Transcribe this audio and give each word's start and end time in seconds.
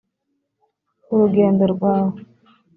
urugendo 1.13 1.63
rwawe 1.73 2.17